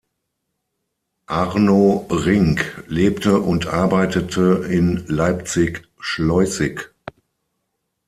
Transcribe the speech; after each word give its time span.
Arno 1.27 2.07
Rink 2.09 2.85
lebte 2.87 3.39
und 3.39 3.67
arbeitete 3.67 4.65
in 4.67 5.05
Leipzig-Schleußig. 5.05 6.79